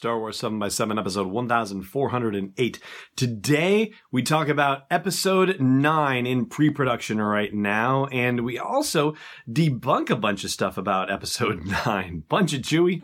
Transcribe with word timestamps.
Star 0.00 0.18
Wars 0.18 0.38
7 0.38 0.58
by 0.58 0.68
7 0.68 0.98
episode 0.98 1.26
1408. 1.26 2.78
Today 3.16 3.92
we 4.10 4.22
talk 4.22 4.48
about 4.48 4.84
episode 4.90 5.60
9 5.60 6.26
in 6.26 6.46
pre-production 6.46 7.20
right 7.20 7.52
now 7.52 8.06
and 8.06 8.40
we 8.42 8.58
also 8.58 9.14
debunk 9.46 10.08
a 10.08 10.16
bunch 10.16 10.42
of 10.42 10.50
stuff 10.50 10.78
about 10.78 11.12
episode 11.12 11.66
9. 11.84 12.24
Bunch 12.30 12.54
of 12.54 12.62
chewy. 12.62 13.02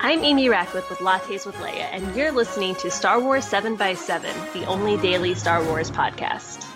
I'm 0.00 0.22
Amy 0.22 0.50
Ratcliffe 0.50 0.90
with 0.90 0.98
Lattes 0.98 1.46
with 1.46 1.54
Leia, 1.54 1.88
and 1.92 2.14
you're 2.14 2.30
listening 2.30 2.74
to 2.74 2.90
Star 2.90 3.18
Wars 3.18 3.46
7 3.46 3.76
by 3.76 3.94
7 3.94 4.30
the 4.52 4.66
only 4.66 4.98
daily 4.98 5.34
Star 5.34 5.64
Wars 5.64 5.90
podcast. 5.90 6.70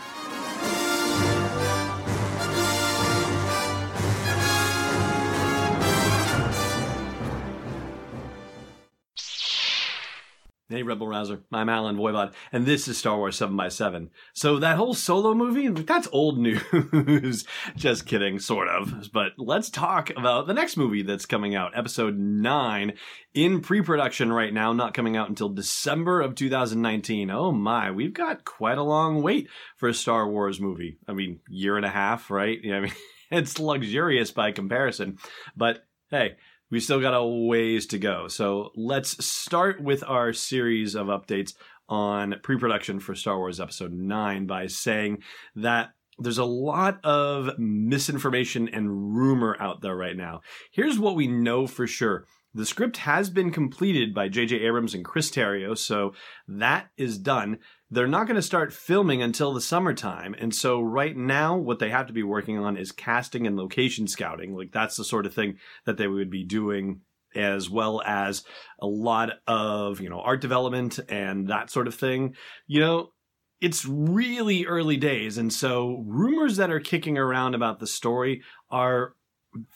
Hey, 10.71 10.85
Rebel 10.85 11.09
Rouser. 11.09 11.41
I'm 11.51 11.69
Allen 11.69 11.97
Voivod, 11.97 12.33
and 12.53 12.65
this 12.65 12.87
is 12.87 12.97
Star 12.97 13.17
Wars 13.17 13.35
7 13.35 13.57
by 13.57 13.67
7 13.71 14.09
So 14.35 14.61
that 14.61 14.77
whole 14.77 14.95
solo 14.95 15.35
movie, 15.35 15.67
that's 15.67 16.07
old 16.13 16.39
news. 16.39 17.45
Just 17.75 18.07
kidding, 18.07 18.39
sort 18.39 18.69
of. 18.69 19.11
But 19.13 19.33
let's 19.37 19.69
talk 19.69 20.11
about 20.11 20.47
the 20.47 20.55
next 20.55 20.77
movie 20.77 21.03
that's 21.03 21.27
coming 21.27 21.57
out, 21.57 21.77
episode 21.77 22.17
9, 22.17 22.93
in 23.35 23.63
pre-production 23.63 24.33
right 24.33 24.55
now, 24.55 24.73
not 24.73 24.95
coming 24.95 25.17
out 25.17 25.29
until 25.29 25.49
December 25.49 26.21
of 26.21 26.37
2019. 26.37 27.33
Oh 27.33 27.51
my, 27.51 27.91
we've 27.91 28.15
got 28.15 28.45
quite 28.45 28.79
a 28.79 28.85
long 28.85 29.23
wait 29.23 29.49
for 29.77 29.89
a 29.89 29.95
Star 29.95 30.31
Wars 30.31 30.61
movie. 30.61 30.99
I 31.09 31.15
mean, 31.15 31.41
year 31.49 31.79
and 31.79 31.85
a 31.85 31.91
half, 31.91 32.31
right? 32.31 32.61
Yeah, 32.63 32.77
I 32.77 32.81
mean, 32.83 32.93
it's 33.33 33.59
luxurious 33.59 34.31
by 34.31 34.53
comparison. 34.53 35.19
But 35.57 35.85
hey, 36.13 36.37
we 36.71 36.81
still 36.81 37.01
got 37.01 37.15
a 37.15 37.25
ways 37.25 37.87
to 37.87 37.99
go. 37.99 38.29
So 38.29 38.71
let's 38.77 39.25
start 39.25 39.83
with 39.83 40.05
our 40.07 40.33
series 40.33 40.95
of 40.95 41.09
updates 41.09 41.55
on 41.89 42.37
pre 42.43 42.59
production 42.59 43.01
for 43.01 43.15
Star 43.15 43.37
Wars 43.37 43.61
Episode 43.61 43.93
9 43.93 44.47
by 44.47 44.67
saying 44.67 45.23
that 45.57 45.91
there's 46.19 46.39
a 46.39 46.45
lot 46.45 47.05
of 47.05 47.59
misinformation 47.59 48.69
and 48.69 49.17
rumor 49.17 49.57
out 49.59 49.81
there 49.81 49.97
right 49.97 50.17
now. 50.17 50.41
Here's 50.71 50.99
what 50.99 51.17
we 51.17 51.27
know 51.27 51.67
for 51.67 51.87
sure. 51.87 52.27
The 52.53 52.67
script 52.67 52.99
has 52.99 53.31
been 53.31 53.53
completed 53.53 54.13
by 54.13 54.29
J.J. 54.29 54.57
Abrams 54.57 54.95
and 54.95 55.05
Chris 55.05 55.31
Terrio, 55.31 55.79
so 55.79 56.15
that 56.49 56.89
is 56.97 57.17
done 57.17 57.59
they're 57.91 58.07
not 58.07 58.27
going 58.27 58.37
to 58.37 58.43
start 58.43 58.73
filming 58.73 59.21
until 59.23 59.53
the 59.53 59.61
summertime. 59.61 60.35
And 60.39 60.55
so 60.55 60.81
right 60.81 61.17
now, 61.17 61.57
what 61.57 61.81
they 61.81 61.91
have 61.91 62.07
to 62.07 62.13
be 62.13 62.23
working 62.23 62.59
on 62.59 62.77
is 62.77 62.93
casting 62.93 63.47
and 63.47 63.57
location 63.57 64.07
scouting. 64.07 64.55
Like 64.55 64.73
that's 64.73 64.97
the 64.97 65.05
sort 65.05 65.27
of 65.27 65.35
thing 65.35 65.59
that 65.87 65.97
they 65.97 66.07
would 66.07 66.31
be 66.31 66.45
doing 66.45 67.01
as 67.35 67.69
well 67.69 68.03
as 68.05 68.45
a 68.81 68.87
lot 68.87 69.31
of, 69.47 70.01
you 70.01 70.09
know, 70.09 70.21
art 70.21 70.41
development 70.41 70.99
and 71.09 71.49
that 71.49 71.71
sort 71.71 71.89
of 71.89 71.95
thing. 71.95 72.35
You 72.67 72.81
know, 72.81 73.13
it's 73.61 73.85
really 73.85 74.67
early 74.67 74.97
days. 74.97 75.37
And 75.37 75.53
so 75.53 76.03
rumors 76.07 76.57
that 76.57 76.71
are 76.71 76.81
kicking 76.81 77.19
around 77.19 77.55
about 77.55 77.79
the 77.79 77.87
story 77.87 78.43
are 78.71 79.15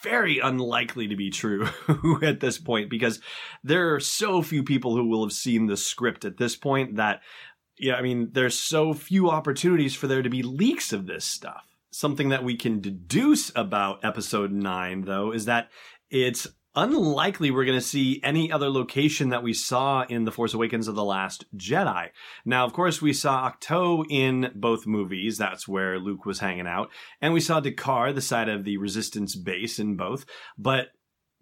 very 0.03 0.39
unlikely 0.39 1.09
to 1.09 1.16
be 1.16 1.31
true 1.31 1.69
at 2.22 2.41
this 2.41 2.59
point 2.59 2.89
because 2.89 3.21
there 3.65 3.94
are 3.94 4.00
so 4.00 4.41
few 4.41 4.62
people 4.62 4.94
who 4.94 5.09
will 5.09 5.25
have 5.25 5.33
seen 5.33 5.66
the 5.66 5.77
script 5.77 6.25
at 6.25 6.37
this 6.37 6.55
point 6.55 6.97
that 6.97 7.21
yeah, 7.79 7.95
I 7.95 8.03
mean, 8.03 8.31
there's 8.33 8.59
so 8.59 8.95
few 8.95 9.31
opportunities 9.31 9.95
for 9.95 10.07
there 10.07 10.23
to 10.23 10.31
be 10.31 10.43
leaks 10.43 10.93
of 10.93 11.07
this 11.07 11.25
stuff. 11.25 11.65
Something 11.91 12.31
that 12.31 12.45
we 12.45 12.57
can 12.57 12.81
deduce 12.81 13.53
about 13.55 14.05
episode 14.05 14.53
nine, 14.53 15.03
though, 15.03 15.33
is 15.33 15.45
that 15.45 15.71
it's 16.11 16.49
unlikely 16.77 17.53
we're 17.53 17.65
going 17.65 17.79
to 17.79 17.84
see 17.84 18.21
any 18.25 18.51
other 18.51 18.69
location 18.69 19.29
that 19.29 19.45
we 19.45 19.53
saw 19.53 20.05
in 20.09 20.25
The 20.25 20.33
Force 20.33 20.55
Awakens 20.55 20.89
of 20.89 20.97
The 20.97 21.05
Last 21.05 21.45
Jedi. 21.57 22.09
Now, 22.45 22.65
of 22.65 22.73
course, 22.73 23.01
we 23.01 23.13
saw 23.13 23.49
Ahch-To 23.49 24.07
in 24.11 24.51
both 24.57 24.87
movies. 24.87 25.39
That's 25.39 25.69
where 25.69 26.01
Luke 26.01 26.27
was 26.27 26.41
hanging 26.41 26.67
out. 26.67 26.91
And 27.21 27.33
we 27.33 27.41
saw 27.41 27.61
D'Qar, 27.61 28.13
the 28.13 28.21
side 28.21 28.49
of 28.49 28.65
the 28.65 28.77
Resistance 28.79 29.37
base 29.37 29.79
in 29.79 29.97
both. 29.97 30.27
But 30.59 30.89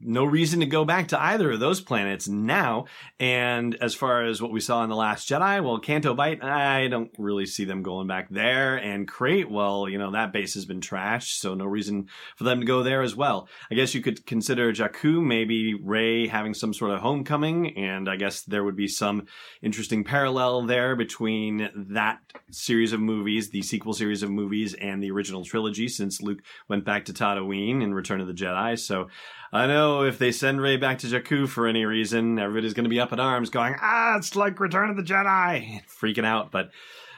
no 0.04 0.24
reason 0.24 0.60
to 0.60 0.66
go 0.66 0.84
back 0.84 1.08
to 1.08 1.22
either 1.22 1.52
of 1.52 1.60
those 1.60 1.80
planets 1.80 2.28
now. 2.28 2.86
And 3.18 3.74
as 3.76 3.94
far 3.94 4.24
as 4.24 4.42
what 4.42 4.52
we 4.52 4.60
saw 4.60 4.82
in 4.82 4.90
The 4.90 4.96
Last 4.96 5.28
Jedi, 5.28 5.62
well, 5.62 5.78
Canto 5.78 6.14
Bight, 6.14 6.42
I 6.42 6.88
don't 6.88 7.10
really 7.18 7.46
see 7.46 7.64
them 7.64 7.82
going 7.82 8.06
back 8.06 8.28
there. 8.30 8.76
And 8.76 9.06
Crait, 9.06 9.50
well, 9.50 9.88
you 9.88 9.98
know, 9.98 10.12
that 10.12 10.32
base 10.32 10.54
has 10.54 10.64
been 10.64 10.80
trashed, 10.80 11.38
so 11.38 11.54
no 11.54 11.64
reason 11.64 12.08
for 12.36 12.44
them 12.44 12.60
to 12.60 12.66
go 12.66 12.82
there 12.82 13.02
as 13.02 13.14
well. 13.14 13.48
I 13.70 13.74
guess 13.74 13.94
you 13.94 14.02
could 14.02 14.26
consider 14.26 14.72
Jakku, 14.72 15.24
maybe 15.24 15.74
Rey 15.74 16.26
having 16.26 16.54
some 16.54 16.74
sort 16.74 16.91
of 16.91 17.00
homecoming, 17.00 17.76
and 17.76 18.08
I 18.08 18.16
guess 18.16 18.42
there 18.42 18.64
would 18.64 18.76
be 18.76 18.88
some 18.88 19.26
interesting 19.62 20.04
parallel 20.04 20.66
there 20.66 20.96
between 20.96 21.70
that 21.92 22.20
series 22.50 22.92
of 22.92 23.00
movies, 23.00 23.50
the 23.50 23.62
sequel 23.62 23.92
series 23.92 24.22
of 24.22 24.30
movies, 24.30 24.74
and 24.74 25.02
the 25.02 25.10
original 25.10 25.44
trilogy, 25.44 25.88
since 25.88 26.20
Luke 26.20 26.41
went 26.68 26.84
back 26.84 27.04
to 27.06 27.12
Tatooine 27.12 27.82
in 27.82 27.94
Return 27.94 28.20
of 28.20 28.26
the 28.26 28.32
Jedi. 28.32 28.78
So, 28.78 29.08
I 29.54 29.66
know 29.66 29.91
if 30.00 30.19
they 30.19 30.32
send 30.32 30.60
Rey 30.60 30.78
back 30.78 30.98
to 31.00 31.06
Jakku 31.06 31.47
for 31.47 31.66
any 31.66 31.84
reason, 31.84 32.38
everybody's 32.38 32.72
going 32.72 32.84
to 32.84 32.91
be 32.91 32.98
up 32.98 33.12
in 33.12 33.20
arms 33.20 33.50
going, 33.50 33.76
ah, 33.80 34.16
it's 34.16 34.34
like 34.34 34.58
Return 34.58 34.88
of 34.88 34.97
the 34.97 35.03
Jedi, 35.03 35.82
freaking 36.00 36.25
out. 36.25 36.50
But, 36.50 36.70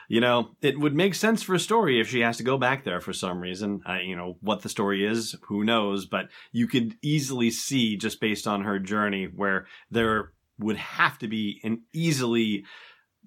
you 0.09 0.21
know, 0.21 0.51
it 0.61 0.79
would 0.79 0.95
make 0.95 1.15
sense 1.15 1.43
for 1.43 1.55
a 1.55 1.61
story 1.61 2.01
if 2.01 2.09
she 2.09 2.21
has 2.21 2.37
to 2.39 2.43
go 2.43 2.59
back 2.59 2.85
there 2.85 3.01
for 3.01 3.13
some 3.13 3.41
reason. 3.41 3.81
Uh, 3.89 3.99
you 3.99 4.17
know, 4.17 4.37
what 4.41 4.63
the 4.63 4.69
story 4.69 5.07
is, 5.07 5.37
who 5.43 5.65
knows? 5.65 6.05
But 6.05 6.27
you 6.53 6.67
could 6.67 6.97
easily 7.01 7.51
see, 7.51 7.97
just 7.97 8.21
based 8.21 8.47
on 8.47 8.65
her 8.65 8.79
journey, 8.79 9.27
where 9.27 9.67
there 9.91 10.33
would 10.59 10.77
have 10.77 11.19
to 11.19 11.29
be 11.29 11.61
an 11.65 11.83
easily 11.93 12.65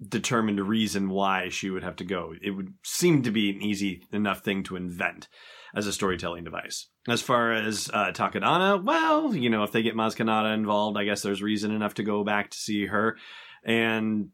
determined 0.06 0.60
reason 0.60 1.08
why 1.08 1.48
she 1.48 1.70
would 1.70 1.82
have 1.82 1.96
to 1.96 2.04
go. 2.04 2.32
It 2.40 2.50
would 2.50 2.74
seem 2.84 3.22
to 3.22 3.30
be 3.30 3.50
an 3.50 3.62
easy 3.62 4.02
enough 4.12 4.40
thing 4.40 4.62
to 4.64 4.76
invent 4.76 5.28
as 5.74 5.86
a 5.86 5.92
storytelling 5.92 6.44
device. 6.44 6.88
As 7.08 7.22
far 7.22 7.52
as 7.52 7.90
uh, 7.92 8.12
Takodana, 8.12 8.82
well, 8.82 9.34
you 9.34 9.50
know, 9.50 9.64
if 9.64 9.72
they 9.72 9.82
get 9.82 9.94
Maz 9.94 10.16
Kanata 10.16 10.54
involved, 10.54 10.96
I 10.96 11.04
guess 11.04 11.22
there's 11.22 11.42
reason 11.42 11.70
enough 11.70 11.94
to 11.94 12.02
go 12.02 12.24
back 12.24 12.50
to 12.50 12.56
see 12.56 12.86
her. 12.86 13.16
And 13.64 14.30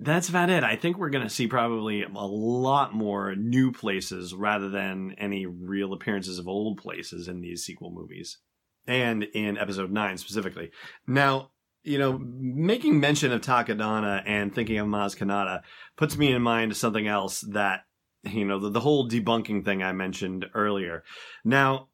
that's 0.00 0.28
about 0.28 0.50
it. 0.50 0.64
I 0.64 0.76
think 0.76 0.98
we're 0.98 1.10
going 1.10 1.26
to 1.26 1.30
see 1.30 1.46
probably 1.46 2.02
a 2.02 2.08
lot 2.08 2.94
more 2.94 3.36
new 3.36 3.70
places 3.70 4.34
rather 4.34 4.68
than 4.68 5.14
any 5.18 5.46
real 5.46 5.92
appearances 5.92 6.38
of 6.38 6.48
old 6.48 6.78
places 6.78 7.28
in 7.28 7.40
these 7.40 7.64
sequel 7.64 7.92
movies. 7.92 8.38
And 8.86 9.22
in 9.22 9.56
episode 9.56 9.92
9 9.92 10.18
specifically. 10.18 10.72
Now, 11.06 11.51
you 11.82 11.98
know, 11.98 12.18
making 12.18 13.00
mention 13.00 13.32
of 13.32 13.40
Takodana 13.40 14.22
and 14.24 14.54
thinking 14.54 14.78
of 14.78 14.86
Maz 14.86 15.16
Kanata 15.16 15.62
puts 15.96 16.16
me 16.16 16.32
in 16.32 16.42
mind 16.42 16.70
of 16.70 16.76
something 16.76 17.06
else 17.06 17.40
that, 17.52 17.80
you 18.22 18.44
know, 18.44 18.58
the, 18.58 18.70
the 18.70 18.80
whole 18.80 19.08
debunking 19.08 19.64
thing 19.64 19.82
I 19.82 19.92
mentioned 19.92 20.46
earlier. 20.54 21.02
Now, 21.44 21.88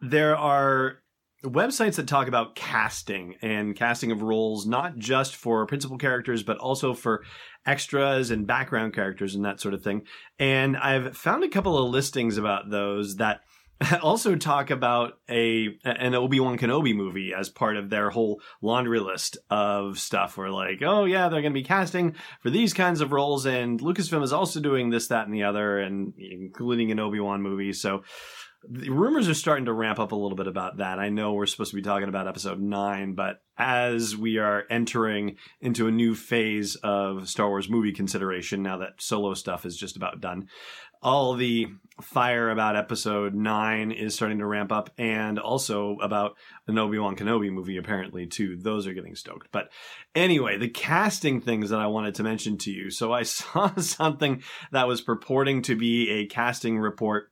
there 0.00 0.36
are 0.36 0.98
websites 1.42 1.96
that 1.96 2.08
talk 2.08 2.28
about 2.28 2.54
casting 2.54 3.36
and 3.42 3.76
casting 3.76 4.10
of 4.10 4.22
roles, 4.22 4.66
not 4.66 4.96
just 4.96 5.36
for 5.36 5.66
principal 5.66 5.98
characters, 5.98 6.42
but 6.42 6.58
also 6.58 6.94
for 6.94 7.22
extras 7.66 8.30
and 8.30 8.46
background 8.46 8.94
characters 8.94 9.34
and 9.34 9.44
that 9.44 9.60
sort 9.60 9.74
of 9.74 9.82
thing. 9.82 10.02
And 10.38 10.76
I've 10.76 11.16
found 11.16 11.44
a 11.44 11.48
couple 11.48 11.78
of 11.78 11.90
listings 11.90 12.36
about 12.36 12.70
those 12.70 13.16
that 13.16 13.40
also 14.02 14.36
talk 14.36 14.70
about 14.70 15.18
a 15.28 15.68
an 15.84 16.14
Obi 16.14 16.40
Wan 16.40 16.58
Kenobi 16.58 16.94
movie 16.94 17.32
as 17.36 17.48
part 17.48 17.76
of 17.76 17.90
their 17.90 18.10
whole 18.10 18.40
laundry 18.62 19.00
list 19.00 19.36
of 19.50 19.98
stuff. 19.98 20.36
Where 20.36 20.50
like, 20.50 20.82
oh 20.82 21.04
yeah, 21.04 21.28
they're 21.28 21.42
going 21.42 21.52
to 21.52 21.60
be 21.60 21.64
casting 21.64 22.14
for 22.40 22.50
these 22.50 22.72
kinds 22.72 23.00
of 23.00 23.12
roles, 23.12 23.46
and 23.46 23.80
Lucasfilm 23.80 24.22
is 24.22 24.32
also 24.32 24.60
doing 24.60 24.90
this, 24.90 25.08
that, 25.08 25.26
and 25.26 25.34
the 25.34 25.44
other, 25.44 25.78
and 25.78 26.14
including 26.18 26.92
an 26.92 27.00
Obi 27.00 27.20
Wan 27.20 27.42
movie. 27.42 27.72
So 27.72 28.02
the 28.68 28.90
rumors 28.90 29.28
are 29.28 29.34
starting 29.34 29.66
to 29.66 29.72
ramp 29.72 29.98
up 29.98 30.12
a 30.12 30.16
little 30.16 30.36
bit 30.36 30.46
about 30.46 30.78
that. 30.78 30.98
I 30.98 31.08
know 31.08 31.32
we're 31.32 31.46
supposed 31.46 31.70
to 31.70 31.76
be 31.76 31.82
talking 31.82 32.08
about 32.08 32.28
episode 32.28 32.60
nine, 32.60 33.14
but 33.14 33.42
as 33.58 34.16
we 34.16 34.38
are 34.38 34.64
entering 34.70 35.36
into 35.60 35.86
a 35.86 35.92
new 35.92 36.14
phase 36.14 36.76
of 36.76 37.28
Star 37.28 37.48
Wars 37.48 37.68
movie 37.68 37.92
consideration, 37.92 38.62
now 38.62 38.78
that 38.78 39.00
solo 39.00 39.34
stuff 39.34 39.66
is 39.66 39.76
just 39.76 39.96
about 39.96 40.20
done, 40.20 40.48
all 41.02 41.34
the 41.34 41.66
fire 42.00 42.50
about 42.50 42.76
episode 42.76 43.34
nine 43.34 43.92
is 43.92 44.14
starting 44.14 44.38
to 44.38 44.46
ramp 44.46 44.72
up, 44.72 44.90
and 44.96 45.38
also 45.38 45.98
about 46.02 46.36
the 46.66 46.80
Obi 46.80 46.98
Wan 46.98 47.14
Kenobi 47.14 47.52
movie, 47.52 47.76
apparently, 47.76 48.26
too. 48.26 48.56
Those 48.56 48.86
are 48.86 48.94
getting 48.94 49.14
stoked. 49.14 49.48
But 49.52 49.68
anyway, 50.14 50.56
the 50.56 50.68
casting 50.68 51.42
things 51.42 51.70
that 51.70 51.80
I 51.80 51.86
wanted 51.86 52.14
to 52.16 52.22
mention 52.22 52.56
to 52.58 52.70
you. 52.70 52.90
So 52.90 53.12
I 53.12 53.22
saw 53.24 53.76
something 53.76 54.42
that 54.72 54.88
was 54.88 55.02
purporting 55.02 55.62
to 55.62 55.76
be 55.76 56.08
a 56.10 56.26
casting 56.26 56.78
report 56.78 57.30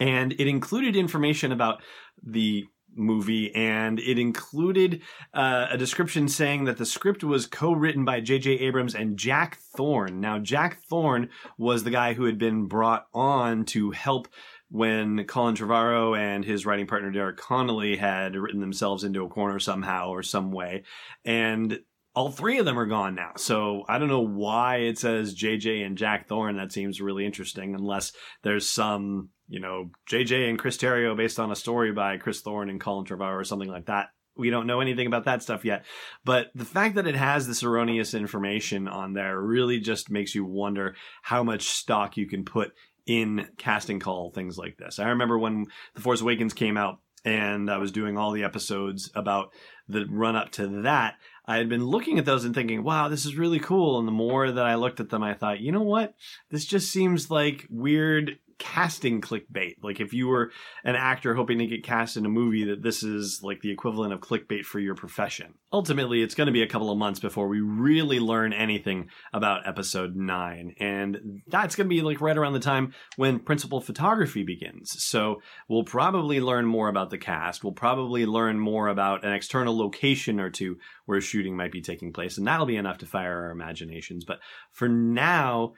and 0.00 0.32
it 0.32 0.46
included 0.46 0.96
information 0.96 1.52
about 1.52 1.82
the 2.22 2.64
movie 2.94 3.54
and 3.54 3.98
it 4.00 4.18
included 4.18 5.02
uh, 5.34 5.66
a 5.70 5.78
description 5.78 6.28
saying 6.28 6.64
that 6.64 6.76
the 6.76 6.86
script 6.86 7.24
was 7.24 7.46
co-written 7.46 8.04
by 8.04 8.20
J.J. 8.20 8.50
Abrams 8.50 8.94
and 8.94 9.16
Jack 9.16 9.58
Thorne. 9.76 10.20
Now, 10.20 10.38
Jack 10.38 10.82
Thorne 10.82 11.30
was 11.58 11.84
the 11.84 11.90
guy 11.90 12.14
who 12.14 12.24
had 12.24 12.38
been 12.38 12.66
brought 12.66 13.06
on 13.14 13.64
to 13.66 13.90
help 13.92 14.28
when 14.70 15.24
Colin 15.24 15.54
Trevorrow 15.54 16.18
and 16.18 16.44
his 16.44 16.64
writing 16.64 16.86
partner 16.86 17.10
Derek 17.10 17.36
Connolly 17.36 17.96
had 17.96 18.36
written 18.36 18.60
themselves 18.60 19.04
into 19.04 19.24
a 19.24 19.28
corner 19.28 19.58
somehow 19.58 20.08
or 20.08 20.22
some 20.22 20.50
way. 20.50 20.84
And 21.24 21.80
all 22.14 22.30
three 22.30 22.58
of 22.58 22.64
them 22.64 22.78
are 22.78 22.86
gone 22.86 23.14
now. 23.14 23.32
So 23.36 23.84
I 23.88 23.98
don't 23.98 24.08
know 24.08 24.20
why 24.26 24.76
it 24.78 24.98
says 24.98 25.34
JJ 25.34 25.84
and 25.84 25.96
Jack 25.96 26.28
Thorne. 26.28 26.56
That 26.56 26.72
seems 26.72 27.00
really 27.00 27.24
interesting, 27.24 27.74
unless 27.74 28.12
there's 28.42 28.68
some, 28.68 29.30
you 29.48 29.60
know, 29.60 29.90
JJ 30.10 30.48
and 30.48 30.58
Chris 30.58 30.76
Terrio 30.76 31.16
based 31.16 31.40
on 31.40 31.50
a 31.50 31.56
story 31.56 31.92
by 31.92 32.18
Chris 32.18 32.40
Thorne 32.40 32.68
and 32.68 32.80
Colin 32.80 33.06
Trevorrow 33.06 33.40
or 33.40 33.44
something 33.44 33.70
like 33.70 33.86
that. 33.86 34.08
We 34.36 34.50
don't 34.50 34.66
know 34.66 34.80
anything 34.80 35.06
about 35.06 35.24
that 35.24 35.42
stuff 35.42 35.64
yet. 35.64 35.84
But 36.24 36.50
the 36.54 36.64
fact 36.64 36.94
that 36.94 37.06
it 37.06 37.16
has 37.16 37.46
this 37.46 37.62
erroneous 37.62 38.14
information 38.14 38.88
on 38.88 39.12
there 39.12 39.38
really 39.38 39.78
just 39.78 40.10
makes 40.10 40.34
you 40.34 40.44
wonder 40.44 40.94
how 41.22 41.42
much 41.42 41.68
stock 41.68 42.16
you 42.16 42.26
can 42.26 42.44
put 42.44 42.72
in 43.06 43.48
casting 43.58 44.00
call 44.00 44.30
things 44.30 44.56
like 44.56 44.76
this. 44.78 44.98
I 44.98 45.08
remember 45.08 45.38
when 45.38 45.66
The 45.94 46.00
Force 46.00 46.20
Awakens 46.20 46.54
came 46.54 46.76
out 46.76 47.00
and 47.24 47.70
I 47.70 47.78
was 47.78 47.92
doing 47.92 48.16
all 48.16 48.32
the 48.32 48.44
episodes 48.44 49.10
about 49.14 49.50
the 49.88 50.06
run 50.08 50.36
up 50.36 50.50
to 50.52 50.82
that. 50.82 51.16
I 51.44 51.56
had 51.56 51.68
been 51.68 51.84
looking 51.84 52.18
at 52.18 52.24
those 52.24 52.44
and 52.44 52.54
thinking, 52.54 52.84
wow, 52.84 53.08
this 53.08 53.26
is 53.26 53.36
really 53.36 53.58
cool. 53.58 53.98
And 53.98 54.06
the 54.06 54.12
more 54.12 54.50
that 54.50 54.64
I 54.64 54.76
looked 54.76 55.00
at 55.00 55.10
them, 55.10 55.22
I 55.22 55.34
thought, 55.34 55.60
you 55.60 55.72
know 55.72 55.82
what? 55.82 56.14
This 56.50 56.64
just 56.64 56.90
seems 56.90 57.30
like 57.30 57.66
weird 57.68 58.38
casting 58.62 59.20
clickbait. 59.20 59.74
Like 59.82 59.98
if 59.98 60.12
you 60.12 60.28
were 60.28 60.52
an 60.84 60.94
actor 60.94 61.34
hoping 61.34 61.58
to 61.58 61.66
get 61.66 61.82
cast 61.82 62.16
in 62.16 62.24
a 62.24 62.28
movie, 62.28 62.66
that 62.66 62.80
this 62.80 63.02
is 63.02 63.40
like 63.42 63.60
the 63.60 63.72
equivalent 63.72 64.12
of 64.12 64.20
clickbait 64.20 64.64
for 64.64 64.78
your 64.78 64.94
profession. 64.94 65.54
Ultimately, 65.72 66.22
it's 66.22 66.36
going 66.36 66.46
to 66.46 66.52
be 66.52 66.62
a 66.62 66.68
couple 66.68 66.88
of 66.88 66.96
months 66.96 67.18
before 67.18 67.48
we 67.48 67.60
really 67.60 68.20
learn 68.20 68.52
anything 68.52 69.08
about 69.32 69.66
episode 69.66 70.14
nine. 70.14 70.76
And 70.78 71.42
that's 71.48 71.74
going 71.74 71.88
to 71.88 71.94
be 71.94 72.02
like 72.02 72.20
right 72.20 72.38
around 72.38 72.52
the 72.52 72.60
time 72.60 72.94
when 73.16 73.40
principal 73.40 73.80
photography 73.80 74.44
begins. 74.44 74.94
So 75.02 75.42
we'll 75.68 75.82
probably 75.82 76.40
learn 76.40 76.64
more 76.64 76.88
about 76.88 77.10
the 77.10 77.18
cast. 77.18 77.64
We'll 77.64 77.72
probably 77.72 78.26
learn 78.26 78.60
more 78.60 78.86
about 78.86 79.24
an 79.24 79.32
external 79.32 79.76
location 79.76 80.38
or 80.38 80.50
two 80.50 80.76
where 81.06 81.20
shooting 81.20 81.56
might 81.56 81.72
be 81.72 81.82
taking 81.82 82.12
place. 82.12 82.38
And 82.38 82.46
that'll 82.46 82.66
be 82.66 82.76
enough 82.76 82.98
to 82.98 83.06
fire 83.06 83.46
our 83.46 83.50
imaginations. 83.50 84.24
But 84.24 84.38
for 84.70 84.88
now, 84.88 85.72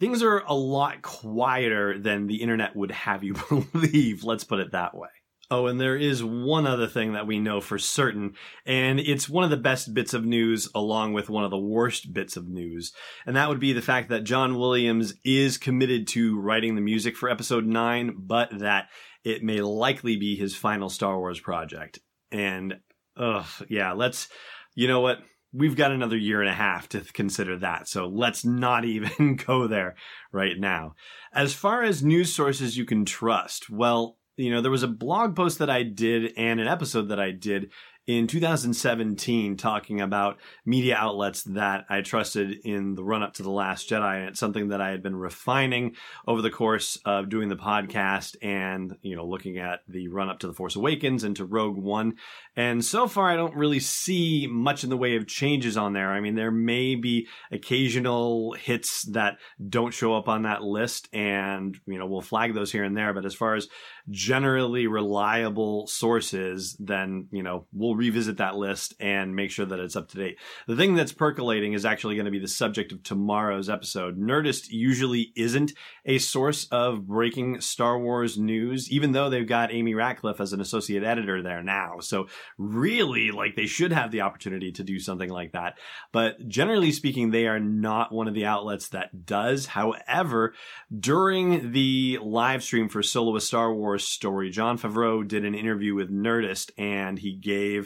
things 0.00 0.22
are 0.22 0.38
a 0.38 0.54
lot 0.54 1.02
quieter 1.02 1.98
than 1.98 2.26
the 2.26 2.42
internet 2.42 2.74
would 2.74 2.90
have 2.90 3.22
you 3.22 3.34
believe. 3.72 4.24
Let's 4.24 4.44
put 4.44 4.58
it 4.58 4.72
that 4.72 4.96
way. 4.96 5.10
Oh, 5.52 5.66
and 5.66 5.80
there 5.80 5.96
is 5.96 6.22
one 6.22 6.64
other 6.64 6.86
thing 6.86 7.14
that 7.14 7.26
we 7.26 7.40
know 7.40 7.60
for 7.60 7.76
certain, 7.76 8.34
and 8.64 9.00
it's 9.00 9.28
one 9.28 9.42
of 9.42 9.50
the 9.50 9.56
best 9.56 9.92
bits 9.92 10.14
of 10.14 10.24
news 10.24 10.68
along 10.76 11.12
with 11.12 11.28
one 11.28 11.42
of 11.42 11.50
the 11.50 11.58
worst 11.58 12.12
bits 12.12 12.36
of 12.36 12.48
news. 12.48 12.92
And 13.26 13.34
that 13.34 13.48
would 13.48 13.58
be 13.58 13.72
the 13.72 13.82
fact 13.82 14.10
that 14.10 14.22
John 14.22 14.56
Williams 14.56 15.14
is 15.24 15.58
committed 15.58 16.06
to 16.08 16.38
writing 16.40 16.76
the 16.76 16.80
music 16.80 17.16
for 17.16 17.28
episode 17.28 17.66
9, 17.66 18.14
but 18.16 18.60
that 18.60 18.90
it 19.24 19.42
may 19.42 19.60
likely 19.60 20.16
be 20.16 20.36
his 20.36 20.54
final 20.54 20.88
Star 20.88 21.18
Wars 21.18 21.40
project. 21.40 21.98
And, 22.30 22.78
ugh, 23.16 23.48
yeah, 23.68 23.90
let's, 23.92 24.28
you 24.76 24.86
know 24.86 25.00
what? 25.00 25.18
We've 25.52 25.76
got 25.76 25.92
another 25.92 26.16
year 26.16 26.40
and 26.40 26.50
a 26.50 26.54
half 26.54 26.88
to 26.90 27.00
consider 27.12 27.58
that. 27.58 27.88
So 27.88 28.06
let's 28.06 28.44
not 28.44 28.84
even 28.84 29.36
go 29.36 29.66
there 29.66 29.96
right 30.32 30.58
now. 30.58 30.94
As 31.32 31.54
far 31.54 31.82
as 31.82 32.02
news 32.02 32.34
sources 32.34 32.76
you 32.76 32.84
can 32.84 33.04
trust, 33.04 33.70
well, 33.70 34.16
you 34.36 34.50
know, 34.50 34.62
there 34.62 34.70
was 34.70 34.82
a 34.82 34.88
blog 34.88 35.36
post 35.36 35.58
that 35.58 35.70
I 35.70 35.82
did 35.82 36.32
and 36.36 36.60
an 36.60 36.68
episode 36.68 37.08
that 37.08 37.20
I 37.20 37.30
did 37.30 37.72
in 38.18 38.26
2017 38.26 39.56
talking 39.56 40.00
about 40.00 40.38
media 40.66 40.96
outlets 40.96 41.44
that 41.44 41.84
I 41.88 42.00
trusted 42.00 42.58
in 42.64 42.96
the 42.96 43.04
run 43.04 43.22
up 43.22 43.34
to 43.34 43.44
The 43.44 43.50
Last 43.50 43.88
Jedi. 43.88 44.18
And 44.18 44.28
it's 44.30 44.40
something 44.40 44.68
that 44.68 44.80
I 44.80 44.90
had 44.90 45.00
been 45.00 45.14
refining 45.14 45.94
over 46.26 46.42
the 46.42 46.50
course 46.50 46.98
of 47.04 47.28
doing 47.28 47.48
the 47.48 47.56
podcast 47.56 48.34
and, 48.42 48.96
you 49.02 49.14
know, 49.14 49.24
looking 49.24 49.58
at 49.58 49.80
the 49.86 50.08
run 50.08 50.28
up 50.28 50.40
to 50.40 50.48
The 50.48 50.52
Force 50.52 50.74
Awakens 50.74 51.22
and 51.22 51.36
to 51.36 51.44
Rogue 51.44 51.78
One. 51.78 52.16
And 52.56 52.84
so 52.84 53.06
far, 53.06 53.30
I 53.30 53.36
don't 53.36 53.54
really 53.54 53.80
see 53.80 54.48
much 54.50 54.82
in 54.82 54.90
the 54.90 54.96
way 54.96 55.14
of 55.14 55.28
changes 55.28 55.76
on 55.76 55.92
there. 55.92 56.10
I 56.10 56.20
mean, 56.20 56.34
there 56.34 56.50
may 56.50 56.96
be 56.96 57.28
occasional 57.52 58.54
hits 58.54 59.02
that 59.12 59.38
don't 59.68 59.94
show 59.94 60.14
up 60.14 60.28
on 60.28 60.42
that 60.42 60.62
list 60.62 61.08
and, 61.12 61.78
you 61.86 61.98
know, 61.98 62.06
we'll 62.06 62.22
flag 62.22 62.54
those 62.54 62.72
here 62.72 62.82
and 62.82 62.96
there. 62.96 63.14
But 63.14 63.24
as 63.24 63.34
far 63.34 63.54
as 63.54 63.68
generally 64.08 64.88
reliable 64.88 65.86
sources, 65.86 66.76
then, 66.80 67.28
you 67.30 67.44
know, 67.44 67.66
we'll 67.72 67.94
revisit 68.00 68.38
that 68.38 68.56
list 68.56 68.94
and 68.98 69.36
make 69.36 69.50
sure 69.50 69.66
that 69.66 69.78
it's 69.78 69.94
up 69.94 70.08
to 70.08 70.16
date. 70.16 70.38
The 70.66 70.74
thing 70.74 70.94
that's 70.94 71.12
percolating 71.12 71.74
is 71.74 71.84
actually 71.84 72.14
going 72.14 72.24
to 72.24 72.30
be 72.30 72.38
the 72.38 72.48
subject 72.48 72.92
of 72.92 73.02
tomorrow's 73.02 73.68
episode. 73.68 74.18
Nerdist 74.18 74.70
usually 74.70 75.32
isn't 75.36 75.74
a 76.06 76.16
source 76.16 76.66
of 76.72 77.06
breaking 77.06 77.60
Star 77.60 77.98
Wars 77.98 78.38
news, 78.38 78.90
even 78.90 79.12
though 79.12 79.28
they've 79.28 79.46
got 79.46 79.72
Amy 79.72 79.94
Ratcliffe 79.94 80.40
as 80.40 80.54
an 80.54 80.62
associate 80.62 81.04
editor 81.04 81.42
there 81.42 81.62
now. 81.62 82.00
So 82.00 82.28
really, 82.56 83.30
like, 83.30 83.54
they 83.54 83.66
should 83.66 83.92
have 83.92 84.10
the 84.10 84.22
opportunity 84.22 84.72
to 84.72 84.82
do 84.82 84.98
something 84.98 85.28
like 85.28 85.52
that. 85.52 85.78
But 86.10 86.48
generally 86.48 86.92
speaking, 86.92 87.30
they 87.30 87.46
are 87.46 87.60
not 87.60 88.12
one 88.12 88.28
of 88.28 88.34
the 88.34 88.46
outlets 88.46 88.88
that 88.88 89.26
does. 89.26 89.66
However, 89.66 90.54
during 90.98 91.72
the 91.72 92.18
live 92.22 92.62
stream 92.62 92.88
for 92.88 93.02
Solo 93.02 93.36
a 93.36 93.42
Star 93.42 93.74
Wars 93.74 94.04
story, 94.04 94.48
Jon 94.48 94.78
Favreau 94.78 95.26
did 95.26 95.44
an 95.44 95.54
interview 95.54 95.94
with 95.94 96.10
Nerdist 96.10 96.70
and 96.78 97.18
he 97.18 97.34
gave 97.34 97.79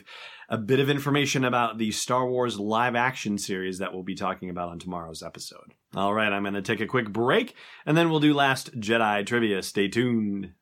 a 0.48 0.58
bit 0.58 0.80
of 0.80 0.90
information 0.90 1.44
about 1.44 1.78
the 1.78 1.90
Star 1.90 2.28
Wars 2.28 2.58
live 2.58 2.94
action 2.94 3.38
series 3.38 3.78
that 3.78 3.92
we'll 3.92 4.02
be 4.02 4.14
talking 4.14 4.50
about 4.50 4.70
on 4.70 4.78
tomorrow's 4.78 5.22
episode. 5.22 5.74
All 5.94 6.12
right, 6.12 6.32
I'm 6.32 6.42
going 6.42 6.54
to 6.54 6.62
take 6.62 6.80
a 6.80 6.86
quick 6.86 7.12
break 7.12 7.54
and 7.86 7.96
then 7.96 8.10
we'll 8.10 8.20
do 8.20 8.34
Last 8.34 8.78
Jedi 8.78 9.24
trivia. 9.26 9.62
Stay 9.62 9.88
tuned. 9.88 10.52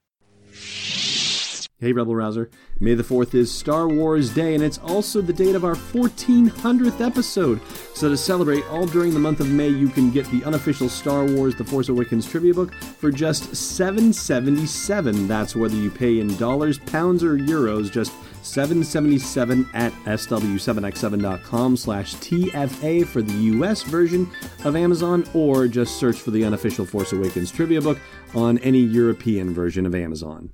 Hey, 1.83 1.93
Rebel 1.93 2.15
Rouser. 2.15 2.49
May 2.79 2.95
the 2.95 3.03
4th 3.03 3.35
is 3.35 3.51
Star 3.51 3.89
Wars 3.89 4.33
Day, 4.33 4.55
and 4.55 4.63
it's 4.63 4.79
also 4.79 5.21
the 5.21 5.33
date 5.33 5.57
of 5.57 5.65
our 5.65 5.75
1400th 5.75 7.05
episode. 7.05 7.61
So, 7.93 8.09
to 8.09 8.17
celebrate, 8.17 8.65
all 8.71 8.87
during 8.87 9.13
the 9.13 9.19
month 9.19 9.41
of 9.41 9.51
May, 9.51 9.67
you 9.67 9.89
can 9.89 10.13
get 10.13 10.25
the 10.27 10.45
unofficial 10.45 10.89
Star 10.89 11.25
Wars 11.25 11.57
The 11.57 11.65
Force 11.65 11.89
Awakens 11.89 12.31
trivia 12.31 12.55
book 12.55 12.73
for 12.73 13.11
just 13.11 13.51
$7.77. 13.51 15.27
That's 15.27 15.57
whether 15.57 15.75
you 15.75 15.91
pay 15.91 16.21
in 16.21 16.37
dollars, 16.37 16.79
pounds, 16.79 17.25
or 17.25 17.37
euros, 17.37 17.91
just 17.91 18.13
777 18.45 19.69
at 19.75 19.93
sw7x7.com 20.05 21.77
slash 21.77 22.15
TFA 22.15 23.05
for 23.09 23.23
the 23.23 23.33
US 23.33 23.83
version 23.83 24.31
of 24.65 24.77
Amazon, 24.77 25.29
or 25.35 25.67
just 25.67 25.99
search 25.99 26.21
for 26.21 26.31
the 26.31 26.45
unofficial 26.45 26.87
Force 26.87 27.13
Awakens 27.13 27.51
trivia 27.51 27.81
book 27.81 27.99
on 28.37 28.59
any 28.59 28.79
European 28.79 29.53
version 29.53 29.85
of 29.85 29.97
Amazon. 29.97 30.53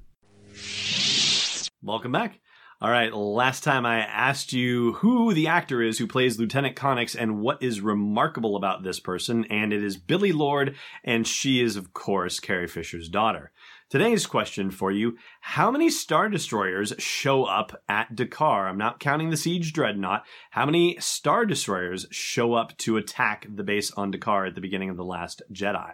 Welcome 1.80 2.10
back. 2.10 2.40
All 2.80 2.90
right, 2.90 3.14
last 3.14 3.62
time 3.62 3.86
I 3.86 4.00
asked 4.00 4.52
you 4.52 4.94
who 4.94 5.32
the 5.32 5.46
actor 5.46 5.80
is 5.80 5.98
who 5.98 6.08
plays 6.08 6.36
Lieutenant 6.36 6.74
Connix 6.74 7.16
and 7.16 7.40
what 7.40 7.62
is 7.62 7.80
remarkable 7.80 8.56
about 8.56 8.82
this 8.82 8.98
person, 8.98 9.44
and 9.44 9.72
it 9.72 9.82
is 9.82 9.96
Billie 9.96 10.32
Lourd, 10.32 10.74
and 11.04 11.24
she 11.24 11.60
is, 11.60 11.76
of 11.76 11.92
course, 11.92 12.40
Carrie 12.40 12.66
Fisher's 12.66 13.08
daughter. 13.08 13.52
Today's 13.90 14.26
question 14.26 14.70
for 14.72 14.90
you 14.90 15.16
How 15.40 15.70
many 15.70 15.88
Star 15.88 16.28
Destroyers 16.28 16.92
show 16.98 17.44
up 17.44 17.80
at 17.88 18.14
D'Qar? 18.14 18.68
I'm 18.68 18.76
not 18.76 19.00
counting 19.00 19.30
the 19.30 19.36
Siege 19.36 19.72
Dreadnought. 19.72 20.24
How 20.50 20.66
many 20.66 20.98
Star 20.98 21.46
Destroyers 21.46 22.06
show 22.10 22.54
up 22.54 22.76
to 22.78 22.96
attack 22.96 23.46
the 23.48 23.64
base 23.64 23.92
on 23.92 24.10
D'Qar 24.10 24.48
at 24.48 24.54
the 24.56 24.60
beginning 24.60 24.90
of 24.90 24.96
The 24.96 25.04
Last 25.04 25.42
Jedi? 25.52 25.92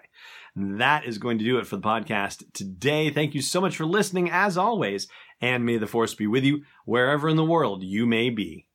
That 0.57 1.05
is 1.05 1.19
going 1.19 1.39
to 1.39 1.45
do 1.45 1.59
it 1.59 1.67
for 1.67 1.77
the 1.77 1.83
podcast 1.83 2.45
today. 2.53 3.11
Thank 3.11 3.35
you 3.35 3.43
so 3.43 3.61
much 3.61 3.77
for 3.77 3.85
listening, 3.85 4.31
as 4.31 4.57
always, 4.57 5.09
and 5.41 5.65
may 5.65 5.79
the 5.79 5.87
Force 5.87 6.15
be 6.15 6.27
with 6.27 6.45
you 6.45 6.63
wherever 6.85 7.29
in 7.29 7.37
the 7.37 7.45
world 7.45 7.83
you 7.83 8.07
may 8.07 8.31
be. 8.31 8.67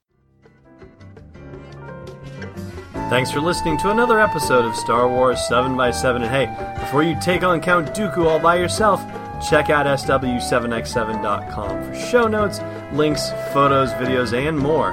Thanks 3.10 3.32
for 3.32 3.42
listening 3.42 3.78
to 3.80 3.90
another 3.90 4.20
episode 4.20 4.66
of 4.66 4.76
Star 4.76 5.10
Wars 5.10 5.40
7x7. 5.50 6.18
And 6.18 6.26
hey, 6.26 6.80
before 6.80 7.02
you 7.02 7.18
take 7.20 7.44
on 7.44 7.60
Count 7.60 7.88
Dooku 7.96 8.26
all 8.26 8.40
by 8.40 8.56
yourself, 8.58 9.02
Check 9.42 9.70
out 9.70 9.86
SW7x7.com 9.86 11.84
for 11.84 11.96
show 11.96 12.28
notes, 12.28 12.60
links, 12.94 13.30
photos, 13.54 13.92
videos, 13.94 14.34
and 14.34 14.58
more. 14.58 14.92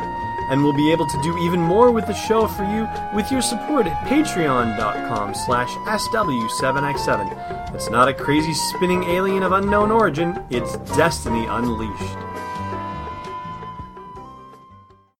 And 0.51 0.63
we'll 0.63 0.73
be 0.73 0.93
able 0.93 1.07
to 1.07 1.23
do 1.23 1.37
even 1.39 1.61
more 1.61 1.91
with 1.91 2.07
the 2.07 2.15
show 2.15 2.47
for 2.47 2.65
you 2.65 2.89
with 3.15 3.31
your 3.33 3.43
support 3.43 3.87
at 3.87 4.07
patreon.com 4.07 5.35
slash 5.35 5.71
SW7x7. 5.71 7.75
It's 7.75 7.91
not 7.91 8.09
a 8.09 8.15
crazy 8.15 8.55
spinning 8.55 9.05
alien 9.05 9.43
of 9.43 9.53
unknown 9.53 9.91
origin, 9.91 10.43
it's 10.51 10.77
Destiny 10.97 11.47
Unleashed. 11.47 12.26